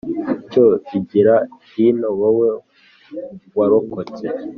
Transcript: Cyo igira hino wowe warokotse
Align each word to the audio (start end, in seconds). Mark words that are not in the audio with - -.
Cyo 0.51 0.65
igira 0.97 1.35
hino 1.69 2.09
wowe 2.19 2.49
warokotse 3.57 4.25